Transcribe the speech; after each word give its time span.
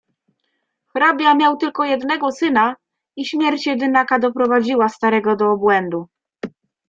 "Hrabia 0.93 1.35
miał 1.35 1.57
tylko 1.57 1.85
jednego 1.85 2.31
syna 2.31 2.75
i 3.15 3.25
śmierć 3.25 3.65
jedynaka 3.67 4.19
doprowadziła 4.19 4.89
starego 4.89 5.35
do 5.35 5.51
obłędu." 5.51 6.07